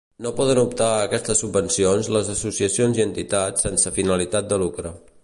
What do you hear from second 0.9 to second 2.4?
a aquestes subvencions les